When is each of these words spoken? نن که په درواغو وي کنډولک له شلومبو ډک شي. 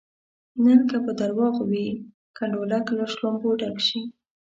نن 0.63 0.79
که 0.89 0.97
په 1.05 1.11
درواغو 1.21 1.63
وي 1.71 1.87
کنډولک 2.37 2.85
له 2.97 3.05
شلومبو 3.13 3.49
ډک 3.59 3.77
شي. 3.87 4.01